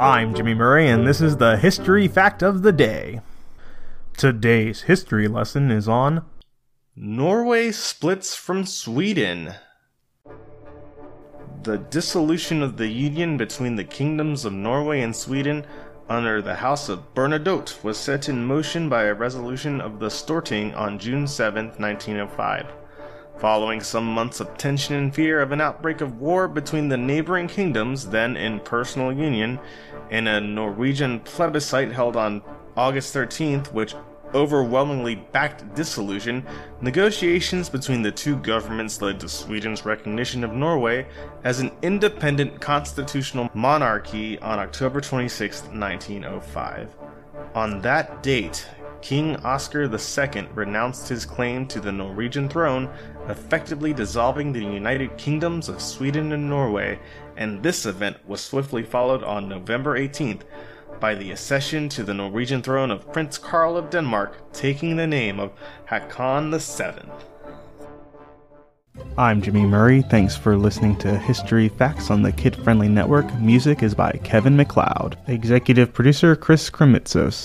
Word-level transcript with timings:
I'm 0.00 0.34
Jimmy 0.34 0.54
Murray, 0.54 0.88
and 0.88 1.06
this 1.06 1.20
is 1.20 1.36
the 1.36 1.56
History 1.56 2.08
Fact 2.08 2.42
of 2.42 2.62
the 2.62 2.72
Day. 2.72 3.20
Today's 4.16 4.82
history 4.82 5.28
lesson 5.28 5.70
is 5.70 5.88
on 5.88 6.24
Norway 6.96 7.70
splits 7.70 8.34
from 8.34 8.66
Sweden. 8.66 9.54
The 11.62 11.78
dissolution 11.78 12.60
of 12.60 12.76
the 12.76 12.88
union 12.88 13.36
between 13.36 13.76
the 13.76 13.84
kingdoms 13.84 14.44
of 14.44 14.52
Norway 14.52 15.00
and 15.00 15.14
Sweden 15.14 15.64
under 16.08 16.42
the 16.42 16.56
House 16.56 16.88
of 16.88 17.14
Bernadotte 17.14 17.84
was 17.84 17.96
set 17.96 18.28
in 18.28 18.44
motion 18.44 18.88
by 18.88 19.04
a 19.04 19.14
resolution 19.14 19.80
of 19.80 20.00
the 20.00 20.08
Storting 20.08 20.76
on 20.76 20.98
June 20.98 21.28
7, 21.28 21.66
1905. 21.78 22.66
Following 23.38 23.80
some 23.80 24.06
months 24.06 24.40
of 24.40 24.56
tension 24.56 24.94
and 24.94 25.14
fear 25.14 25.42
of 25.42 25.52
an 25.52 25.60
outbreak 25.60 26.00
of 26.00 26.20
war 26.20 26.46
between 26.46 26.88
the 26.88 26.96
neighboring 26.96 27.48
kingdoms, 27.48 28.08
then 28.08 28.36
in 28.36 28.60
personal 28.60 29.12
union, 29.12 29.58
in 30.10 30.28
a 30.28 30.40
Norwegian 30.40 31.20
plebiscite 31.20 31.92
held 31.92 32.16
on 32.16 32.42
August 32.76 33.14
13th, 33.14 33.72
which 33.72 33.94
overwhelmingly 34.34 35.14
backed 35.14 35.74
dissolution, 35.74 36.44
negotiations 36.80 37.68
between 37.68 38.02
the 38.02 38.10
two 38.10 38.36
governments 38.36 39.00
led 39.00 39.20
to 39.20 39.28
Sweden's 39.28 39.84
recognition 39.84 40.42
of 40.44 40.52
Norway 40.52 41.06
as 41.44 41.60
an 41.60 41.70
independent 41.82 42.60
constitutional 42.60 43.50
monarchy 43.54 44.38
on 44.40 44.58
October 44.58 45.00
26, 45.00 45.62
1905. 45.62 46.90
On 47.54 47.80
that 47.82 48.22
date, 48.22 48.66
King 49.04 49.36
Oscar 49.44 49.82
II 49.82 50.48
renounced 50.54 51.10
his 51.10 51.26
claim 51.26 51.66
to 51.66 51.78
the 51.78 51.92
Norwegian 51.92 52.48
throne, 52.48 52.88
effectively 53.28 53.92
dissolving 53.92 54.50
the 54.50 54.64
United 54.64 55.18
Kingdoms 55.18 55.68
of 55.68 55.82
Sweden 55.82 56.32
and 56.32 56.48
Norway, 56.48 56.98
and 57.36 57.62
this 57.62 57.84
event 57.84 58.16
was 58.26 58.40
swiftly 58.40 58.82
followed 58.82 59.22
on 59.22 59.46
November 59.46 59.98
18th 59.98 60.40
by 61.00 61.14
the 61.14 61.32
accession 61.32 61.90
to 61.90 62.02
the 62.02 62.14
Norwegian 62.14 62.62
throne 62.62 62.90
of 62.90 63.12
Prince 63.12 63.36
Karl 63.36 63.76
of 63.76 63.90
Denmark, 63.90 64.54
taking 64.54 64.96
the 64.96 65.06
name 65.06 65.38
of 65.38 65.52
Hakon 65.84 66.50
VII. 66.50 67.10
I'm 69.18 69.42
Jimmy 69.42 69.66
Murray. 69.66 70.00
Thanks 70.00 70.34
for 70.34 70.56
listening 70.56 70.96
to 71.00 71.18
History 71.18 71.68
Facts 71.68 72.10
on 72.10 72.22
the 72.22 72.32
Kid 72.32 72.56
Friendly 72.56 72.88
Network. 72.88 73.32
Music 73.38 73.82
is 73.82 73.94
by 73.94 74.12
Kevin 74.24 74.56
MacLeod. 74.56 75.18
Executive 75.26 75.92
producer 75.92 76.34
Chris 76.34 76.70
Krimitsos. 76.70 77.42